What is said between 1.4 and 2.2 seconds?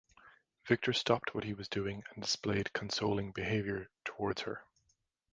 he was doing